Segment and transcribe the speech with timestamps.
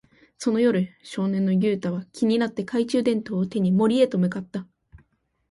[0.39, 4.65] その夜、少年のユウタは気になって、懐中電灯を手に森へと向かった。